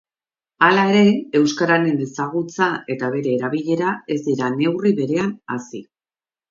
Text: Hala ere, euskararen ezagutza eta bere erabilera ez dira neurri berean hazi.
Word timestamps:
Hala 0.67 0.85
ere, 0.93 1.03
euskararen 1.41 2.01
ezagutza 2.07 2.71
eta 2.97 3.13
bere 3.19 3.37
erabilera 3.37 3.95
ez 4.17 4.21
dira 4.31 4.53
neurri 4.59 4.99
berean 5.03 5.35
hazi. 5.57 5.89